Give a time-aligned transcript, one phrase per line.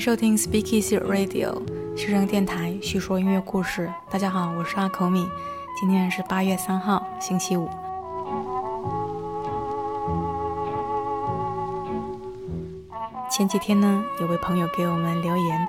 [0.00, 1.54] 收听 Speakeasy Radio
[1.94, 3.92] 学生电台，叙说音乐故事。
[4.08, 5.28] 大家好，我是阿口米，
[5.78, 7.68] 今天是八月三号，星期五。
[13.30, 15.68] 前几天呢，有位朋友给我们留言，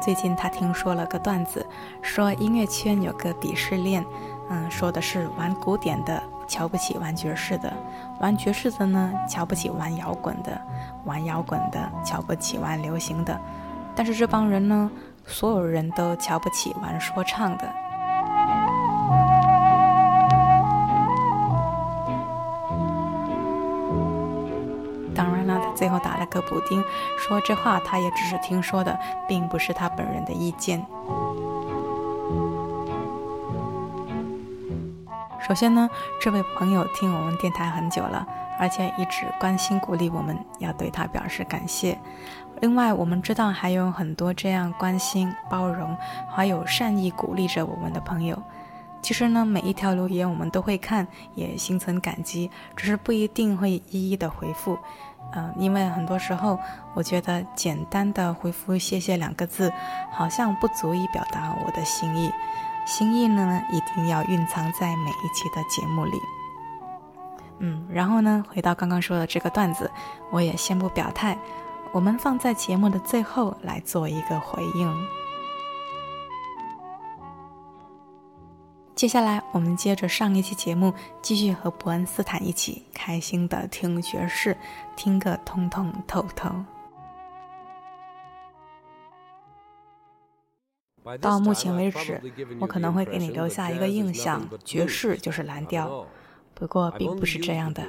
[0.00, 1.66] 最近他听说了个段子，
[2.02, 4.04] 说音乐圈有个鄙视链，
[4.48, 7.72] 嗯，说的是玩古典的瞧不起玩爵士的，
[8.20, 10.56] 玩爵士的呢瞧不起玩摇滚的，
[11.04, 13.40] 玩摇滚的瞧不起玩流行的。
[13.94, 14.90] 但是这帮人呢，
[15.26, 17.64] 所有人都瞧不起玩说唱的。
[25.14, 26.82] 当然了，他最后打了个补丁，
[27.18, 30.84] 说这话他也只是听说的，并不是他本人的意见。
[35.46, 38.26] 首先呢，这位朋友听我们电台很久了，
[38.62, 41.98] 而且一直关心鼓励我们，要对他表示感谢。
[42.60, 45.96] 另外，我们知道还有很多这样关心、包容，
[46.30, 48.40] 还有善意鼓励着我们的朋友。
[49.02, 54.78] 其实呢，每一条留言我们都会看，也心存感激，只是不一定会一一的回复。
[55.32, 56.56] 嗯，因为很多时候，
[56.94, 59.72] 我觉得简单的回复“谢谢”两个字，
[60.12, 62.30] 好像不足以表达我的心意。
[62.86, 66.41] 心意呢，一定要蕴藏在每一期的节目里。
[67.64, 69.88] 嗯，然后呢，回到刚刚说的这个段子，
[70.32, 71.38] 我也先不表态。
[71.92, 75.06] 我们放在节目的最后来做一个回应。
[78.96, 84.56] 接下来，我们接着上一期节目，继续和伯恩斯坦一起开心的听爵士，
[84.96, 86.50] 听个通通透透。
[91.20, 92.20] 到目前为止，
[92.58, 96.04] 我可能会给你留下一个印象：爵士就是蓝调。
[96.54, 97.82] 不过并不是这样的。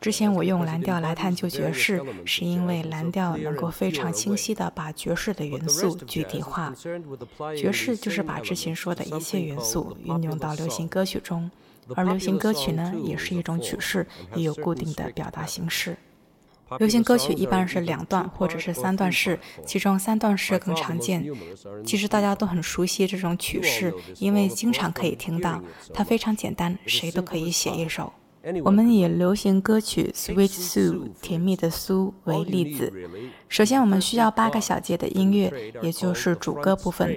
[0.00, 6.74] 之前我用蓝调来探究爵士，是因为蓝调能够非常清晰地把爵士的元素具体化。
[7.56, 11.50] 爵士就是把之前说的一切元素运用到流行歌曲中，
[11.94, 15.96] 而流行歌曲呢，也是一种曲式，也有固定的表达形式。
[16.78, 21.24] 流行歌曲一般是两段或者是三段式，其中三段式更常见。
[21.84, 25.62] 其实大家都很熟悉这种曲式，因为经常可以听到。
[25.94, 28.12] 它非常简单，谁都可以写一首。
[28.64, 32.92] 我们以流行歌曲《Sweet Sue》甜蜜的苏为例子。
[33.48, 37.16] 首先，我们需要八个小节的音乐，也就是主歌部分。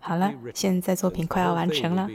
[0.00, 2.08] 好了，现在作品快要完成了。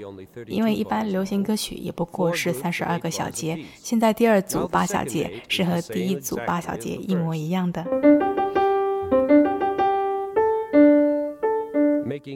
[0.47, 7.85] 因为一般流行歌曲也不过是三十二个小节，现在第二组八小节是和第一组八小节一模一样的。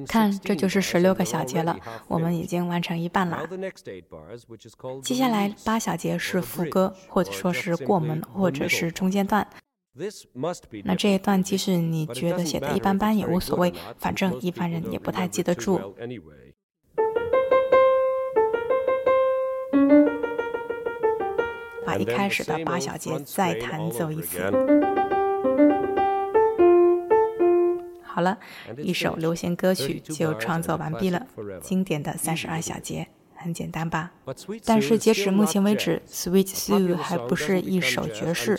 [0.07, 3.47] 看，这就是十六个小节了，我们已经完成一半了。
[5.01, 9.47] 接下来八小节是副歌，或者说是过门，或者是中间段。
[10.83, 15.79] 那这一段即使你觉得写的一般般也无所谓，反正一般人也不太记得住。
[21.85, 24.39] 把一开始的八小节再弹奏一次。
[28.03, 28.37] 好了，
[28.77, 31.25] 一首流行歌曲就创作完毕了，
[31.61, 33.07] 经典的三十二小节。
[33.37, 34.11] 很简单吧？
[34.65, 38.55] 但是截止目前为止，《Sweet Sue》还不是一首爵士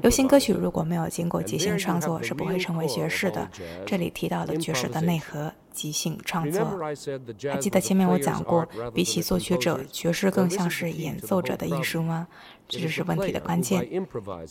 [0.00, 0.52] 流行歌曲。
[0.52, 3.50] 如果没有经过即兴创作，是不会成为爵士的。
[3.84, 5.52] 这里提到的爵士的内核。
[5.72, 6.78] 即兴创作，
[7.50, 12.28] 还记得前面我讲过，比起作曲者，爵士更像是演奏者的艺术吗？
[12.68, 13.88] 这就是问题的关键。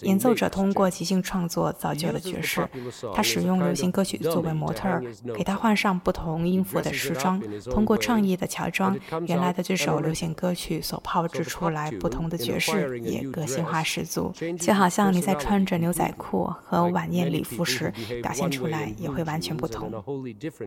[0.02, 2.68] 演奏者通过即兴创作造就了爵士，
[3.14, 5.04] 他使用流行歌曲作为模特儿，
[5.36, 14.34] 给他换上不同音符的时装，通过创意的乔装，原来的这首流行歌曲所炮制出来不同的爵士，也个性化十足。
[14.60, 19.92] 就好像你在穿着牛仔裤和晚宴礼服时，表现出来也会完全不同。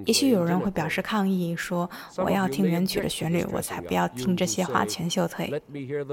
[0.07, 0.45] 也许有。
[0.45, 5.51] 有人会表示抗议，说：“我要听原曲的旋律，我才不要听这些花拳绣腿。”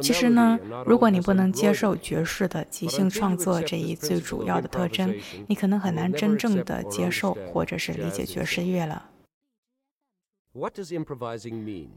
[0.02, 5.14] 其实呢，如果你不能接受爵士的即兴创作这一最主要的特征，
[5.48, 9.11] 你可能很难真正的接受或者是理解爵士乐了。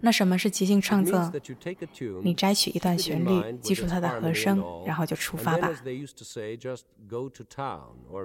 [0.01, 1.33] 那什么是即兴创作？
[2.23, 5.69] 你摘取一段旋律，记住它的和声，然后就出发吧。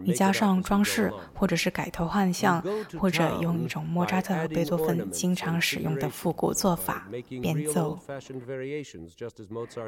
[0.03, 2.61] 你加上装饰，或者是改头换向，
[2.99, 7.07] 或者用一种莫扎特和贝多芬经常使用的复古做法
[7.41, 7.97] 变奏。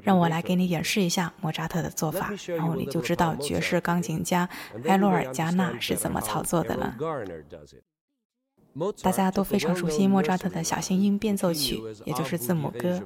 [0.02, 4.50] 让我来给你演示一下莫扎特的做法，然后你就知道爵士钢琴家
[4.86, 6.98] 埃洛尔加纳是怎么操作的了。
[9.02, 13.02] 大家都非常熟悉莫扎特的小星音变奏曲，也就是字母歌。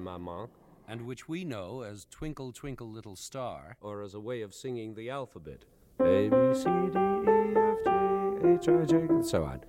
[0.88, 4.94] and which we know as Twinkle Twinkle Little Star, or as a way of singing
[4.94, 5.62] the alphabet.
[5.98, 7.90] A, B, C, D, E, F, G,
[8.48, 9.62] H, I, J, and so on.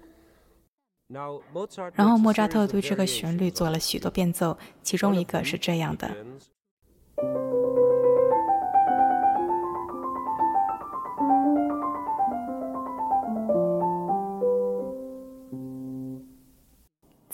[1.95, 6.11] 然后莫扎特对这个旋律做了许多变奏，其中一个是这样的。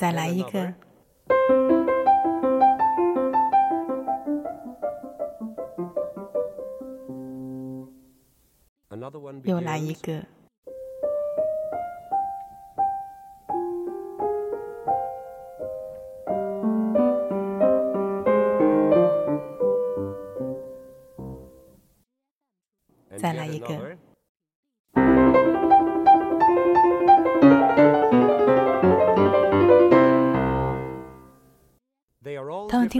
[0.02, 0.74] 再来一个。
[9.44, 10.26] 又来一个。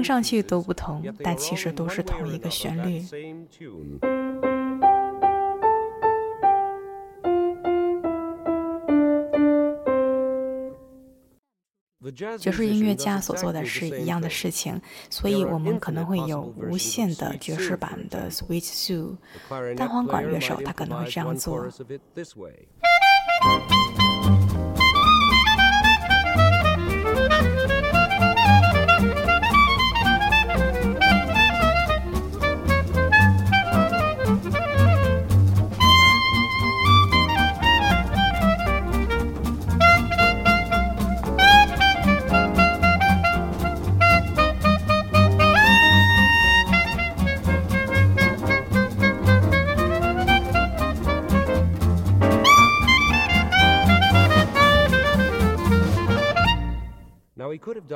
[0.02, 3.00] 听上去都不同，但其实都是同一个旋律。
[12.36, 19.16] 爵士音乐家所做的是一样的事情，所以我们可能会有无限的爵士版的 Sweet Sue。
[19.76, 21.68] 单簧管乐手他可能会这样做。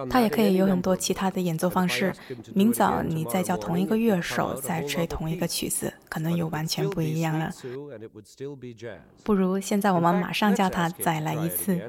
[0.09, 2.13] 他也可以有很多其他的演奏方式。
[2.55, 7.53] 明早你再叫同一个乐手再吹同一个曲子，可能又完全不一样了。
[9.23, 11.81] 不如现在我们马上叫他再来一次。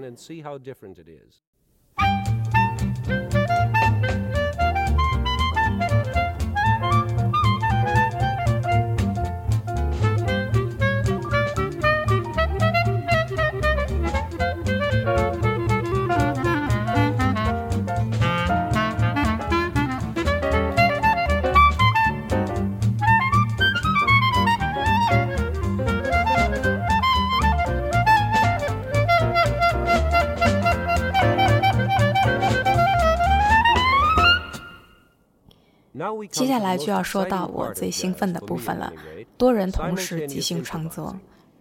[36.32, 38.92] 接下来就要说到我最兴奋的部分了，
[39.38, 41.16] 多人同时即兴创作。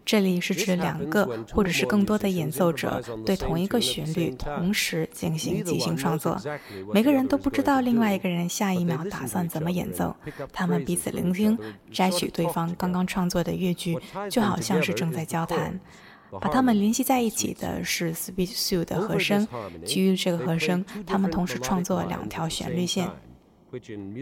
[0.05, 6.41] 这里是指两个或者是更多的演奏者对同一个旋律同时进行即兴创作，
[6.95, 10.15] 每个人都不知道另外一个人下一秒打算怎么演奏，
[10.53, 11.59] 他们彼此聆听，
[11.93, 13.99] 摘取对方刚刚创作的乐句，
[14.31, 15.81] 就好像是正在交谈。
[16.41, 19.47] 把他们联系在一起的是 Speech Sue 的和声，
[19.85, 23.11] 基于这个和声，他们同时创作两条旋律线。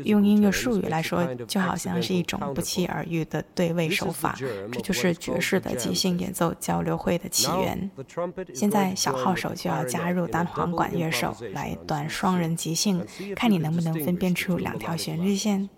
[0.05, 4.37] 用音乐术语来说，就好像是一种不期而遇的对位手法，
[4.73, 7.91] 这就是爵士的即兴演奏交流会的起源。
[8.55, 13.05] 现在小号手就要加入单簧管乐手来一段双人即兴，
[13.37, 15.69] 看你能不能分辨出两条旋律线。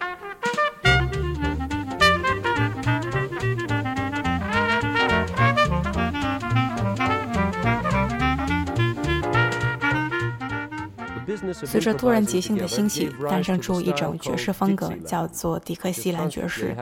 [11.64, 16.76] 随着突然即兴的兴起，诞生出一种爵士风格，叫做迪克西兰爵士。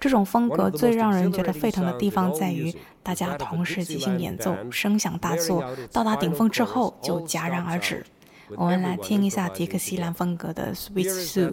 [0.00, 8.04] 这种风格最让人觉得沸腾的地方在于，大家同时即兴演奏，声响大作，到达顶峰之后就戛然而止。
[8.56, 11.52] 我们来听一下迪克西兰风格的《Sweet Sue》。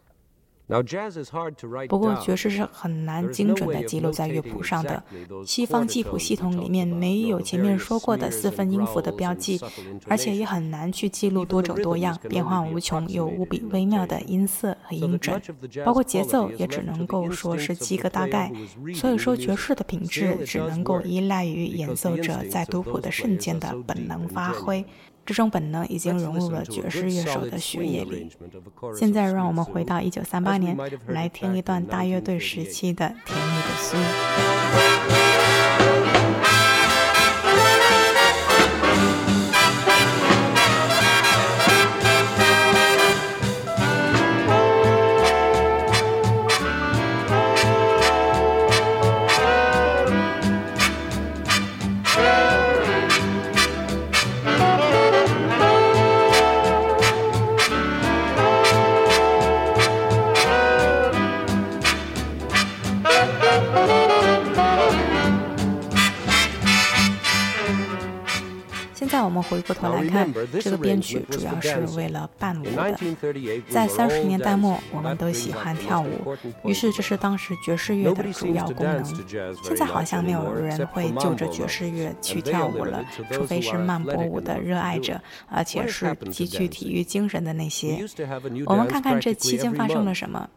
[1.89, 5.03] 不过，爵士是很难精准地记录在乐谱上的。
[5.45, 9.59] 西方记谱系统里面没有前面说过的四分音符的标记，
[10.07, 15.41] 而且也很难去记录多种多样、变化无穷又无比微妙的音色和音准，
[15.83, 18.49] 包括节奏也只能够说是记个大概。
[18.93, 24.85] 所以说，爵士的品质只能够依赖于演奏者在读谱的瞬间的本能发挥。
[25.25, 28.29] 这种本能已经融入了爵士乐手的血液里。
[28.95, 35.30] 现在，让我们回到1938年，来听一段大乐队时期的甜蜜的苏。
[69.51, 72.97] 回过头来看，这个编曲主要是为了伴舞的。
[73.69, 76.07] 在三十年代末，我们都喜欢跳舞，
[76.63, 79.03] 于是这是当时爵士乐的主要功能。
[79.61, 88.05] 现在好像没有人会就着爵士乐去跳舞了，除非是慢波舞的热爱者，而且是极具体育精神的那些。
[88.67, 90.49] 我们看看这期间发生了什么。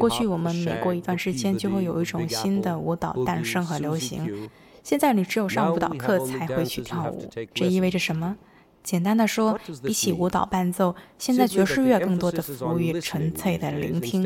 [0.00, 4.48] 过去我们每过一段时间就会有一种新的舞蹈诞生和流行。
[4.82, 8.36] 现在你只有上舞蹈课才会去跳舞，这意味着什么？
[8.82, 14.22] 简单的说，比起舞蹈伴奏，现在爵士乐更多的服务于纯粹的聆听，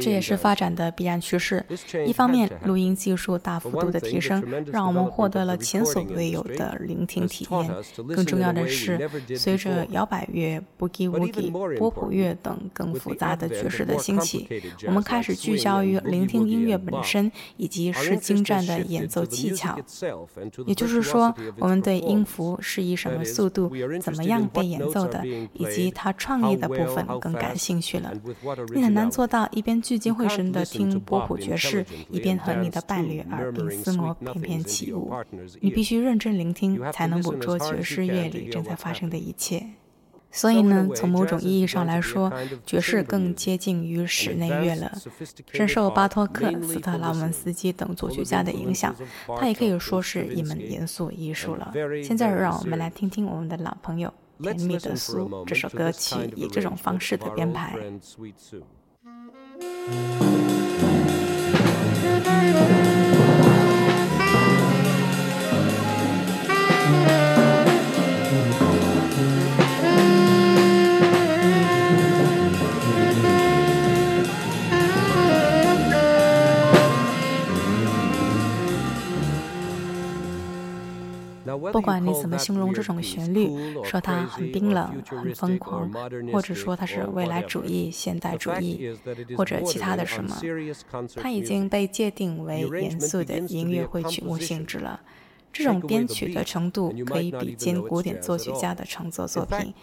[0.00, 1.64] 这也是发展的必然趋势。
[2.06, 7.70] 一方面，录音技术大幅度的提升，让我们获得了前所未有的聆听体验。
[8.14, 8.98] 更重要的是，
[9.36, 14.48] 随着摇摆乐、boogie woogie、波普乐等更复杂的爵士的兴起，
[14.86, 19.78] 我们开始聚焦于聆听音乐本身以及是精湛的演奏技巧。
[20.66, 23.73] 也就是说，我们对音符是以什么速度。
[24.00, 28.12] 怎么样被演奏的，以及他创意的部分更感兴趣了。
[28.74, 35.10] 你很难做到一边聚精会神地听波普爵士，一边和你的伴侣耳鬓厮磨翩翩起舞。
[35.60, 39.66] 你必须认真聆听，才能捕捉爵士乐里正在发生的一切。
[40.34, 42.32] 所以呢，从某种意义上来说，
[42.66, 44.92] 爵士更接近于室内乐了。
[45.52, 48.94] 深受巴托克、斯特拉文斯基等作曲家的影响，
[49.38, 51.72] 它也可以说是一门严肃艺术了。
[52.02, 54.12] 现在，让我们来听听我们的老朋友
[54.42, 57.78] 《甜蜜的苏》这首歌曲以这种方式的编排。
[82.24, 83.50] 怎么形容这种旋律，
[83.84, 85.90] 说它很冰冷、很疯狂，
[86.32, 88.96] 或者说它是未来主义、现代主义，
[89.36, 90.34] 或者其他的什么，
[91.16, 94.98] 它已经被界定为严肃的音乐会曲目性质了。
[95.52, 99.74] 这种编曲的程度可以比肩古典作曲家的创作作品。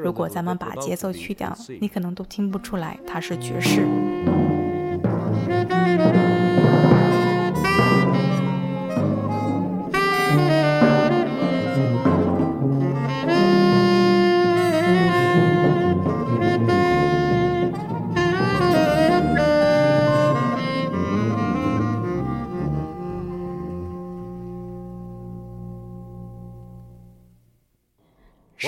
[0.00, 3.82] 如果咱们把节奏去掉，你可能都听不出来它是爵士。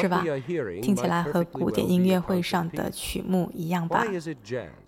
[0.00, 0.24] 是吧？
[0.82, 4.04] 听起来和古典音乐会上的曲目一样吧？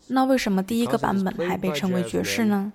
[0.09, 2.73] 那为什么第一个版本还被称为爵士呢？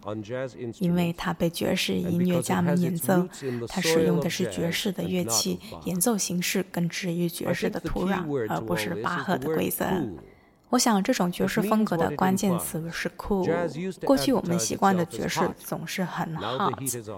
[0.79, 3.27] 因为它被爵士音乐家们演奏，
[3.67, 9.85] 它使用的是爵士的乐器，演奏形式根植于爵士的土壤，而不是巴赫的规则。
[10.69, 13.47] 我想，这种爵士风格的关键词是 cool。
[14.05, 16.73] 过去我们习惯的爵士总是很 hot、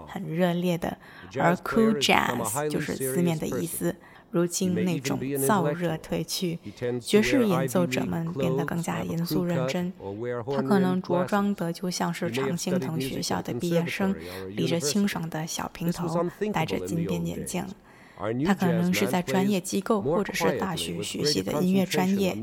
[0.07, 0.97] 很热烈的，
[1.39, 3.95] 而 cool jazz 就是字面的意思。
[4.31, 6.59] 如今那种燥热褪去，
[7.01, 9.91] 爵士演奏者们变得更加严肃认真。
[10.45, 14.15] 他可能着装的就像是常青藤学校的毕业生，
[14.49, 17.65] 理着清爽的小平头，戴着金边眼镜。
[18.45, 22.37] 他可能是在专业机构或者是大学学习的音乐专业，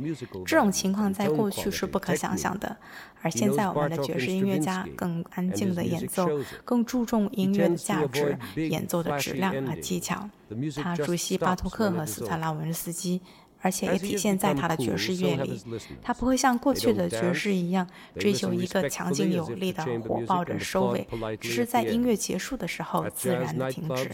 [0.47, 2.77] 这种情况在过去是不可想象的。
[3.23, 6.29] 而现在，我们的爵士音乐家更安静的演奏，
[6.65, 10.29] 更注重音乐的价值、演奏的质量和技巧。
[10.77, 13.21] 他熟悉巴托克和斯特拉文斯基，
[13.61, 15.61] 而且也体现在他的爵士乐里。
[16.01, 21.07] 他不会像过去的爵士一样追求一个强劲有力的火爆的收尾，
[21.41, 24.09] 只是在音乐结束的时候自然的停止。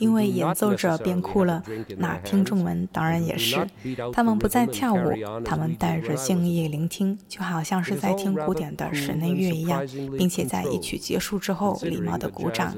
[0.00, 1.62] 因为演奏者变酷了，
[1.98, 3.66] 那听众们当然也是。
[4.12, 5.12] 他们不再跳舞，
[5.44, 9.84] 他们带着敬意聆听，就好像是在听古典的室内乐一样，
[10.16, 12.74] 并且在一曲结束之后礼貌的鼓掌。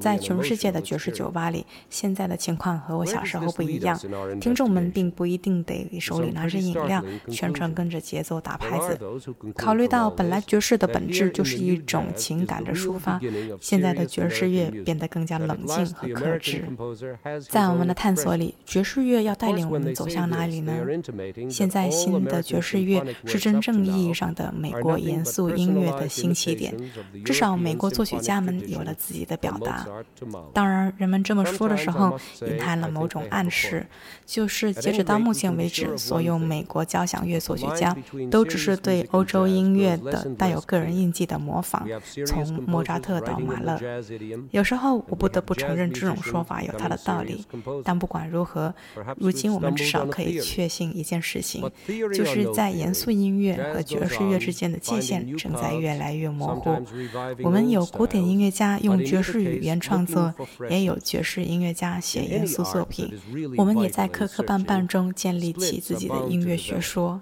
[0.00, 3.98] 在全世界的爵士酒吧里，现在的情况和我小时候不一样。
[4.40, 8.98] 听众们并不一定得手里拿着饮料，全程跟着节奏打拍子。
[9.54, 13.20] 考虑到本来爵士的本质就是一种情感的抒发，
[13.60, 15.51] 现在的爵士乐变得更加冷。
[15.54, 16.64] 冷静和克制，
[17.48, 20.72] 在我们的探索里，爵士乐要带领我们走向哪里呢？
[21.50, 26.74] 现在新的爵士乐是真正意义上的美国严肃音乐的新起点，
[27.24, 29.86] 至少美国作曲家们有了自己的表达。
[30.54, 33.86] 当然，人们这么说的时候，隐含了某种暗示，
[34.24, 37.94] 就是截止到目前为止，所有美国交响乐作曲家
[38.30, 41.86] 都只是对欧洲音乐的带有个人印记的模仿，
[42.26, 43.78] 从莫扎特到马勒。
[44.50, 45.41] 有时候，我不得。
[45.44, 47.44] 不承认这种说法有它的道理，
[47.84, 48.74] 但不管如何，
[49.16, 51.62] 如今我们至少可以确信一件事情，
[52.14, 56.70] 就是在严肃音乐和爵士乐之间的界限正在越来越模糊。
[57.42, 60.34] 我们有古典音乐家用爵士语言创作，
[60.70, 63.12] 也有爵士音乐家写严肃作品。
[63.56, 67.20] 我们也在磕磕绊绊中建立起自己的音乐学说。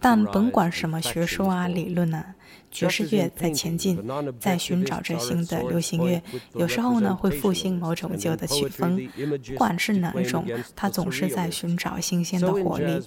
[0.00, 2.24] 但甭管什么学说啊、理论呢。
[2.72, 4.02] 爵士乐在前进，
[4.40, 6.20] 在寻找着新的流行乐。
[6.54, 8.98] 有时候呢，会复兴某种旧的曲风。
[9.48, 13.00] 不管是哪一种，它总是在寻找新鲜的活力。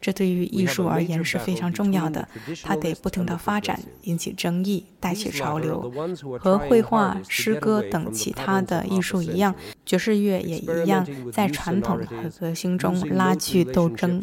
[0.00, 2.28] 这对于艺术而言是非常重要的。
[2.64, 5.92] 它得不停地发展，引起争议，带起潮流。
[6.40, 9.54] 和绘画、诗歌等其他的艺术一样，
[9.86, 14.20] 爵士乐也一样，在传统和革新中拉锯斗争。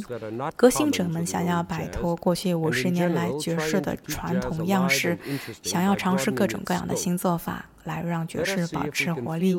[0.58, 4.89] 革新者们想要摆脱过去五十年来爵士的传统样。
[4.90, 5.18] 是
[5.62, 9.56] 想要尝试各种各样的新做法，来让爵士保持活力。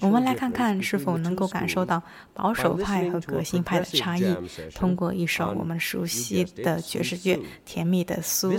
[0.00, 4.36] 我们来看看是否能够感受到保守派和革新派的差异。
[4.74, 8.52] 通过一首我们熟悉的爵士乐《甜蜜的苏》，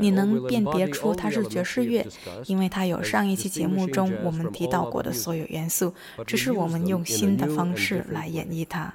[0.00, 2.06] 你能辨别出它是爵士乐，
[2.46, 5.94] 因为它有上一期节目中我们提到过的所有元素，
[6.26, 8.92] 只是我们用新的方式来演绎它。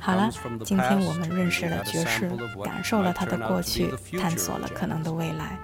[0.00, 0.30] 好了，
[0.64, 2.30] 今天我们认识了爵士，
[2.62, 5.58] 感受了他的过去，探索了可能的未来。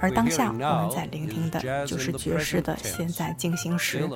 [0.00, 4.06] 而当下我们在聆听的就是爵士的现在进行时，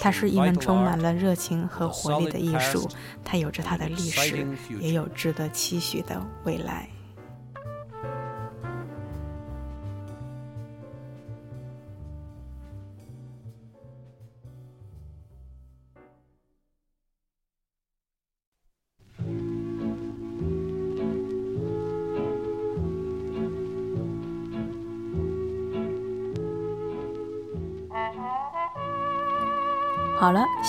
[0.00, 2.88] 它是一门充满了热情和活力的艺术，
[3.22, 4.46] 它有着它的历史，
[4.78, 6.88] 也有值得期许的未来。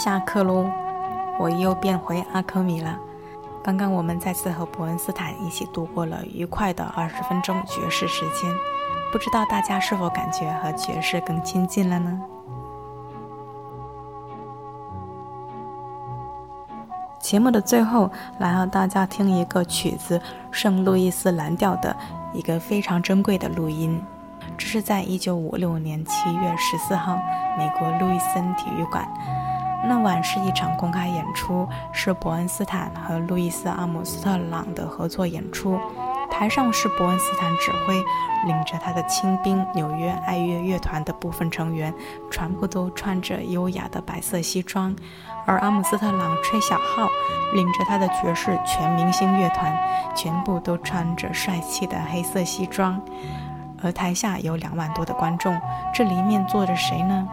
[0.03, 0.67] 下课喽！
[1.37, 2.97] 我又变回阿科米了。
[3.63, 8.51] 刚刚我们再次和伯恩斯坦一起度过了愉快的二十分钟爵士时间，
[9.11, 12.19] 不知道大家是否感觉和爵士更亲近了呢？
[17.19, 18.09] 节目的最后，
[18.39, 21.95] 来让大家听一个曲子——圣路易斯蓝调的
[22.33, 24.03] 一个非常珍贵的录音。
[24.57, 27.19] 这是在一九五六年七月十四号，
[27.55, 29.07] 美国路易森体育馆。
[29.83, 35.79] 那晚是一场公开演出，是伯恩斯坦和路易斯·阿姆斯特朗的合作演出。
[36.29, 37.95] 台上是伯恩斯坦指挥，
[38.45, 41.93] 领着他的亲兵纽约爱乐乐团的部分成员，
[42.31, 44.95] 全部都穿着优雅的白色西装；
[45.45, 47.09] 而阿姆斯特朗吹小号，
[47.53, 49.75] 领着他的爵士全明星乐团，
[50.15, 52.99] 全部都穿着帅气的黑色西装。
[53.83, 55.59] 而台下有两万多的观众，
[55.93, 57.27] 这里面坐着谁呢？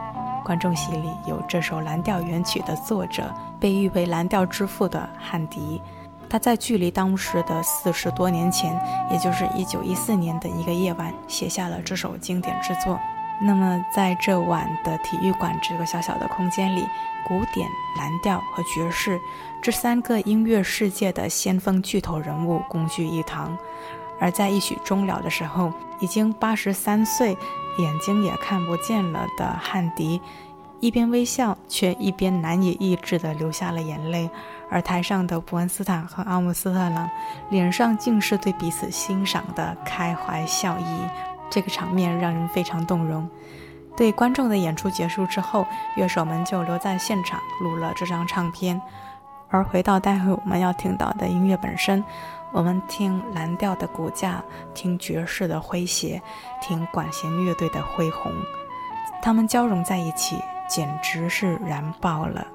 [0.49, 3.31] 观众席里有这首蓝调原曲的作者，
[3.61, 5.79] 被誉为蓝调之父的汉迪。
[6.27, 8.75] 他在距离当时的四十多年前，
[9.11, 12.99] 也就是一九一四年的一个夜晚，写下了这首经典之作。
[13.43, 16.83] 那么，在这晚的体育馆这个小小的空间里，
[17.27, 19.21] 古典、蓝调和爵士
[19.61, 23.55] 这三个音乐世界的先锋巨头人物共聚一堂。
[24.19, 27.37] 而在一曲终了的时候，已经八十三岁。
[27.79, 30.21] 眼睛也看不见了的汉迪，
[30.81, 34.29] 一边微笑，却一边难以抑制地流下了眼泪。
[34.71, 37.09] 而台上的伯恩斯坦和阿姆斯特朗，
[37.51, 40.85] 脸上尽是对彼此欣赏的开怀笑意。
[41.49, 43.27] 这个场面让人非常动容。
[43.97, 48.81] 对观众的演出结束之后，乐手们就留在现场录了这张唱片。
[49.49, 52.05] 而回到待会我们要听到的音乐本身。
[52.53, 54.43] 我们听蓝调的骨架，
[54.75, 56.21] 听爵士的诙谐，
[56.63, 58.33] 听管弦乐队的恢宏，
[59.21, 62.47] 它们交融在一起，简直是燃爆了。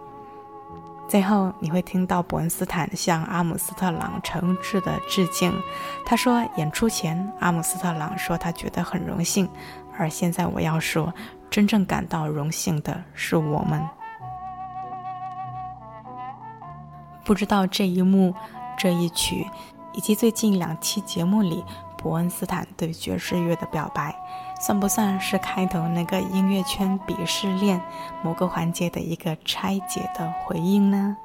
[1.08, 5.54] 最后，你会听到伯恩斯坦向阿姆斯特朗诚挚的致敬。
[6.04, 9.48] 他说，演出前，阿姆斯特朗说他觉得很荣幸，
[9.96, 11.14] 而现在我要说，
[11.52, 13.88] 真正感到荣幸的是我们。
[17.24, 18.34] 不知道这一幕，
[18.76, 19.46] 这一曲。
[19.94, 21.64] 以及最近两期节目里，
[21.98, 24.14] 伯恩斯坦对爵士乐的表白，
[24.60, 27.82] 算不算是开头那个音乐圈鄙视链
[28.24, 31.16] 某个环节的一个拆解的回应呢？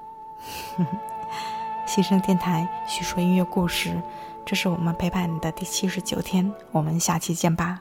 [1.87, 4.01] 新生电台叙说音乐故事，
[4.45, 7.81] 这是我们陪伴你的第七十九天，我们下期见吧。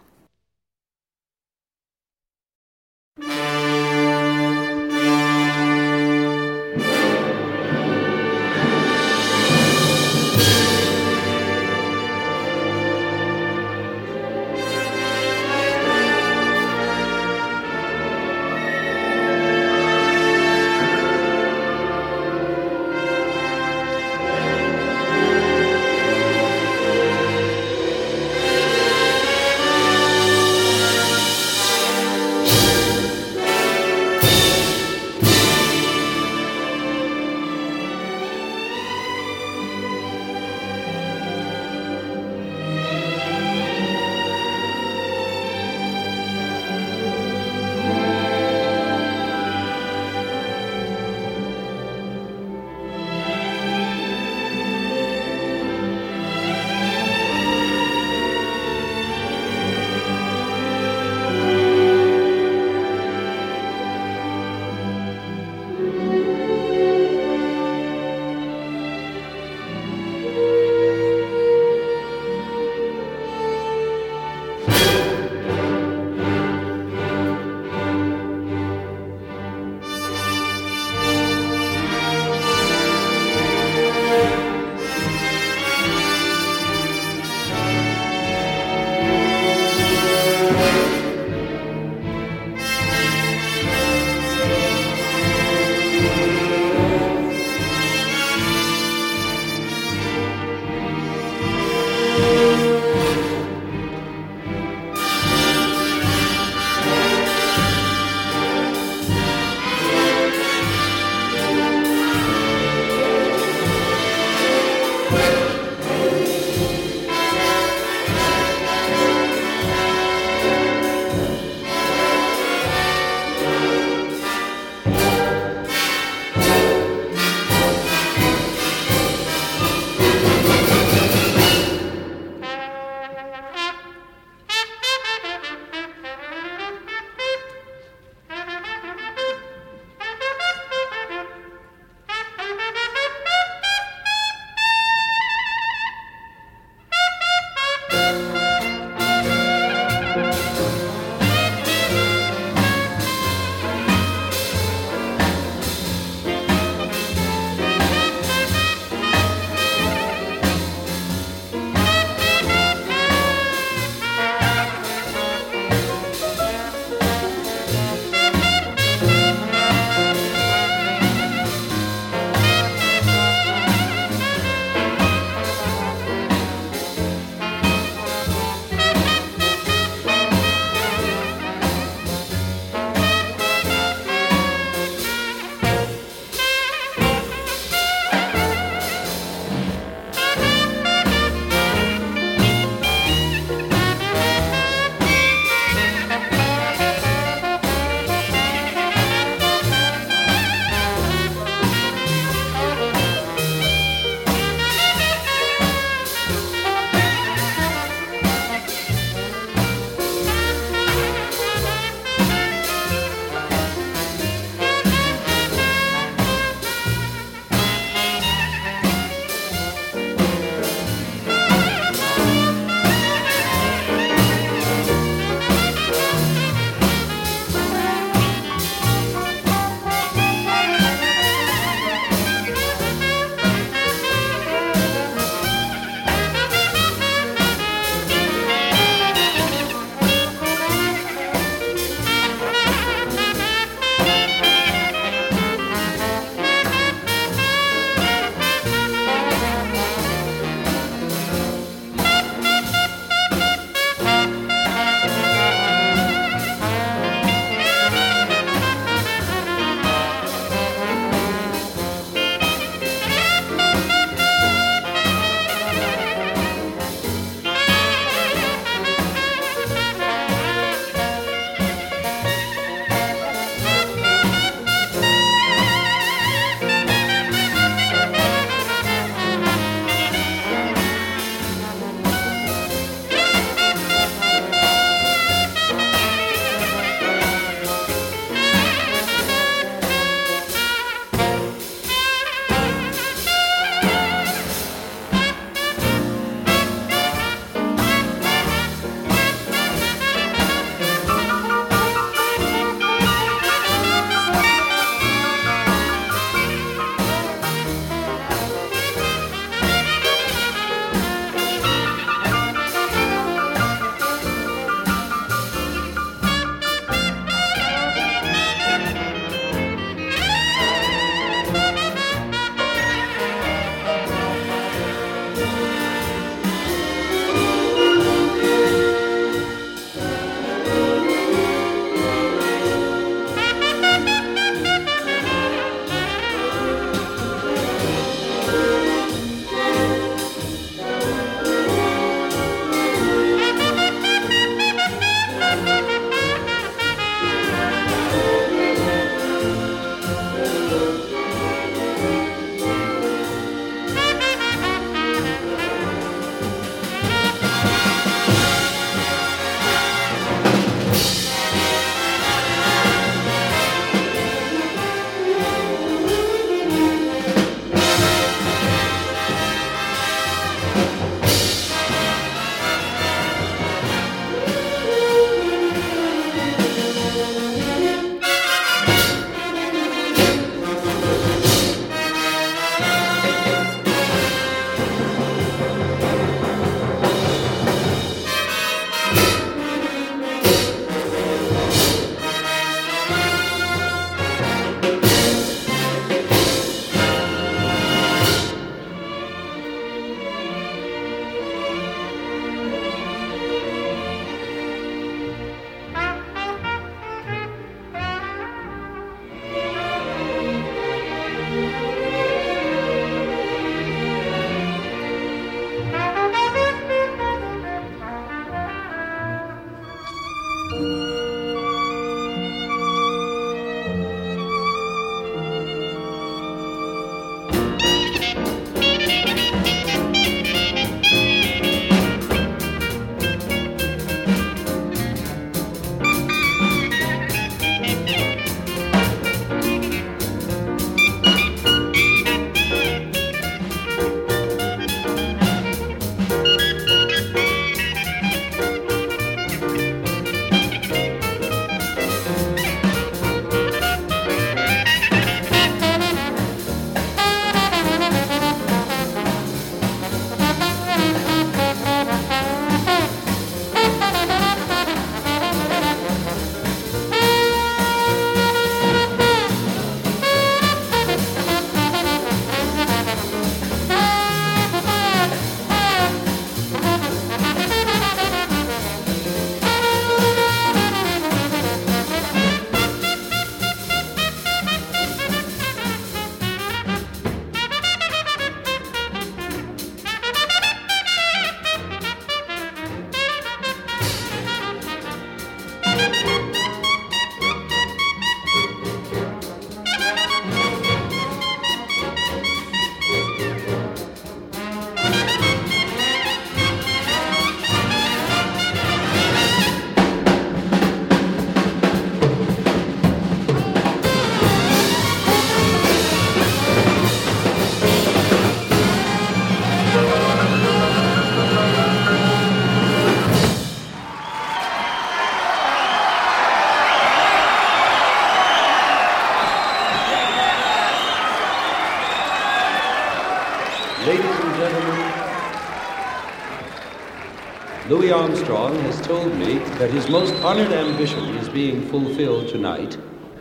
[539.78, 542.98] That his most honored ambition is being fulfilled tonight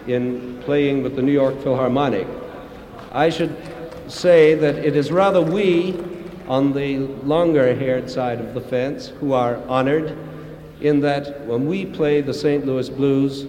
[0.06, 2.26] in playing with the New York Philharmonic.
[3.10, 3.56] I should
[4.06, 5.98] say that it is rather we
[6.46, 10.14] on the longer haired side of the fence who are honored
[10.82, 12.66] in that when we play the St.
[12.66, 13.46] Louis Blues,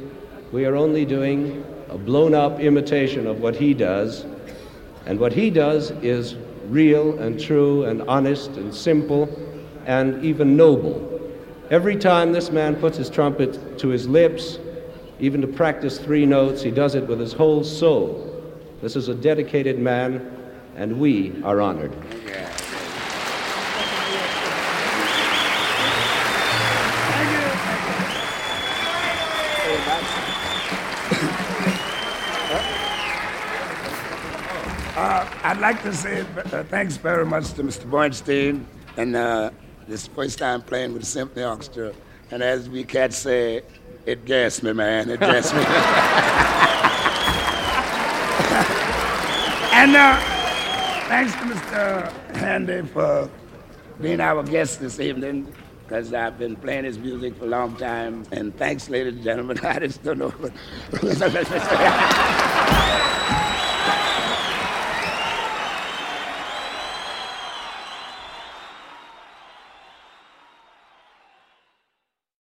[0.54, 4.26] we are only doing a blown up imitation of what he does.
[5.06, 6.38] And what he does is
[6.70, 9.28] real and true and honest and simple
[9.86, 11.17] and even noble.
[11.70, 14.58] Every time this man puts his trumpet to his lips,
[15.20, 18.24] even to practice three notes, he does it with his whole soul.
[18.82, 20.32] This is a dedicated man,
[20.78, 21.92] and we are honored.
[34.96, 37.90] Uh, I'd like to say uh, thanks very much to Mr.
[37.90, 38.64] Bornstein,
[38.96, 39.52] and uh,
[39.88, 41.94] this first time playing with the Symphony Orchestra.
[42.32, 43.62] And as we cats say,
[44.06, 45.10] it gassed me, man.
[45.10, 45.60] It gassed me.
[49.74, 50.20] and uh,
[51.08, 52.12] thanks to Mr.
[52.36, 53.30] Handy for
[54.02, 55.54] being our guest this evening,
[55.84, 58.26] because I've been playing his music for a long time.
[58.32, 59.60] And thanks, ladies and gentlemen.
[59.64, 60.34] I just don't know.